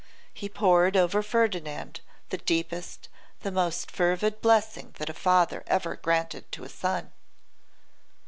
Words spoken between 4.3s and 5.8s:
blessing that a father